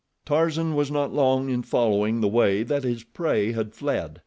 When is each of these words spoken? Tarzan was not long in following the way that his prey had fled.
Tarzan 0.25 0.73
was 0.73 0.89
not 0.89 1.13
long 1.13 1.51
in 1.51 1.61
following 1.61 2.21
the 2.21 2.27
way 2.27 2.63
that 2.63 2.83
his 2.83 3.03
prey 3.03 3.51
had 3.51 3.75
fled. 3.75 4.19